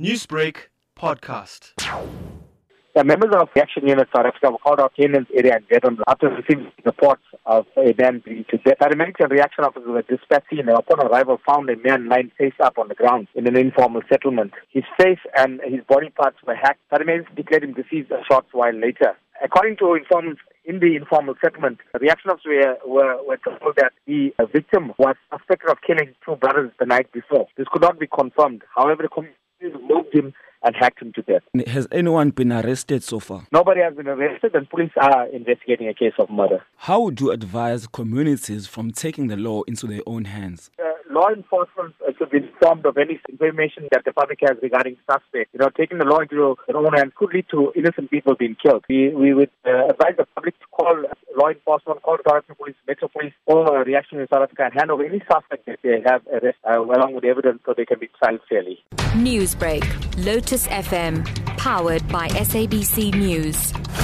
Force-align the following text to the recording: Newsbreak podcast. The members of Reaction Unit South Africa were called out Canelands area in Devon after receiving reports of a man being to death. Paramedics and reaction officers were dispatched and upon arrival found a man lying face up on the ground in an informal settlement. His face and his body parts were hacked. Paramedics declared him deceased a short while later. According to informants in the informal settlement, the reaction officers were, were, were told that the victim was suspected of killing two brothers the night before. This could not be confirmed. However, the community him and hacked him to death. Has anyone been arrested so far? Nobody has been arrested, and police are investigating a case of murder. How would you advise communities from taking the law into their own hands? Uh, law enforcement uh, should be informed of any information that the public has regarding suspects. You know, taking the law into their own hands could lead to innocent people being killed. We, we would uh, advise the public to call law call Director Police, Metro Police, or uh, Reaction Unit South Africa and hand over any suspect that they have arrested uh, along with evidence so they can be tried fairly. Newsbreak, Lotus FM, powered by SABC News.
Newsbreak 0.00 0.56
podcast. 0.98 1.70
The 2.96 3.04
members 3.04 3.30
of 3.32 3.48
Reaction 3.54 3.86
Unit 3.86 4.08
South 4.12 4.26
Africa 4.26 4.50
were 4.50 4.58
called 4.58 4.80
out 4.80 4.92
Canelands 4.98 5.28
area 5.32 5.58
in 5.58 5.62
Devon 5.70 5.98
after 6.08 6.30
receiving 6.30 6.72
reports 6.84 7.22
of 7.46 7.66
a 7.76 7.94
man 7.96 8.20
being 8.24 8.44
to 8.50 8.56
death. 8.58 8.78
Paramedics 8.82 9.20
and 9.20 9.30
reaction 9.30 9.62
officers 9.62 9.86
were 9.86 10.02
dispatched 10.02 10.50
and 10.50 10.68
upon 10.68 10.98
arrival 11.06 11.38
found 11.46 11.70
a 11.70 11.76
man 11.76 12.08
lying 12.08 12.32
face 12.36 12.58
up 12.58 12.76
on 12.76 12.88
the 12.88 12.96
ground 12.96 13.28
in 13.36 13.46
an 13.46 13.56
informal 13.56 14.02
settlement. 14.08 14.50
His 14.68 14.82
face 14.98 15.20
and 15.36 15.60
his 15.62 15.84
body 15.88 16.10
parts 16.10 16.38
were 16.44 16.56
hacked. 16.56 16.80
Paramedics 16.92 17.32
declared 17.36 17.62
him 17.62 17.74
deceased 17.74 18.10
a 18.10 18.20
short 18.28 18.46
while 18.50 18.74
later. 18.74 19.14
According 19.44 19.76
to 19.76 19.94
informants 19.94 20.40
in 20.64 20.80
the 20.80 20.96
informal 20.96 21.34
settlement, 21.40 21.78
the 21.92 22.00
reaction 22.00 22.30
officers 22.30 22.50
were, 22.50 22.78
were, 22.84 23.24
were 23.28 23.38
told 23.44 23.76
that 23.76 23.92
the 24.08 24.32
victim 24.52 24.92
was 24.98 25.14
suspected 25.30 25.70
of 25.70 25.78
killing 25.86 26.14
two 26.24 26.34
brothers 26.34 26.72
the 26.80 26.86
night 26.86 27.12
before. 27.12 27.46
This 27.56 27.68
could 27.70 27.82
not 27.82 28.00
be 28.00 28.08
confirmed. 28.08 28.62
However, 28.74 29.04
the 29.04 29.08
community 29.08 29.38
him 30.14 30.32
and 30.64 30.74
hacked 30.74 31.00
him 31.02 31.12
to 31.12 31.22
death. 31.22 31.42
Has 31.66 31.86
anyone 31.92 32.30
been 32.30 32.52
arrested 32.52 33.02
so 33.04 33.20
far? 33.20 33.46
Nobody 33.52 33.80
has 33.82 33.94
been 33.94 34.08
arrested, 34.08 34.54
and 34.54 34.68
police 34.68 34.90
are 34.96 35.26
investigating 35.28 35.88
a 35.88 35.94
case 35.94 36.14
of 36.18 36.30
murder. 36.30 36.64
How 36.76 37.00
would 37.02 37.20
you 37.20 37.30
advise 37.30 37.86
communities 37.86 38.66
from 38.66 38.90
taking 38.90 39.28
the 39.28 39.36
law 39.36 39.62
into 39.64 39.86
their 39.86 40.00
own 40.06 40.24
hands? 40.24 40.70
Uh, 40.78 40.84
law 41.10 41.28
enforcement 41.28 41.94
uh, 42.06 42.12
should 42.18 42.30
be 42.30 42.38
informed 42.38 42.86
of 42.86 42.96
any 42.96 43.20
information 43.28 43.88
that 43.92 44.04
the 44.04 44.12
public 44.12 44.38
has 44.40 44.56
regarding 44.62 44.96
suspects. 45.06 45.50
You 45.52 45.60
know, 45.60 45.68
taking 45.76 45.98
the 45.98 46.04
law 46.04 46.20
into 46.20 46.56
their 46.66 46.76
own 46.76 46.92
hands 46.94 47.12
could 47.14 47.34
lead 47.34 47.46
to 47.50 47.72
innocent 47.76 48.10
people 48.10 48.34
being 48.34 48.56
killed. 48.60 48.84
We, 48.88 49.14
we 49.14 49.34
would 49.34 49.50
uh, 49.66 49.88
advise 49.90 50.16
the 50.16 50.26
public 50.34 50.58
to 50.60 50.66
call 50.72 51.04
law 51.36 51.48
call 52.04 52.18
Director 52.24 52.54
Police, 52.54 52.76
Metro 52.86 53.08
Police, 53.08 53.32
or 53.46 53.78
uh, 53.78 53.84
Reaction 53.84 54.16
Unit 54.16 54.30
South 54.32 54.42
Africa 54.42 54.64
and 54.66 54.74
hand 54.74 54.90
over 54.90 55.04
any 55.04 55.20
suspect 55.20 55.66
that 55.66 55.78
they 55.82 56.02
have 56.04 56.22
arrested 56.26 56.54
uh, 56.68 56.80
along 56.80 57.14
with 57.14 57.24
evidence 57.24 57.60
so 57.64 57.74
they 57.76 57.86
can 57.86 57.98
be 57.98 58.08
tried 58.18 58.38
fairly. 58.48 58.78
Newsbreak, 59.14 59.84
Lotus 60.24 60.66
FM, 60.68 61.24
powered 61.56 62.06
by 62.08 62.28
SABC 62.28 63.14
News. 63.14 64.03